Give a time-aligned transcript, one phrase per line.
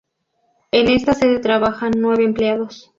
[0.71, 2.89] En esta sede trabajan nueve empleados.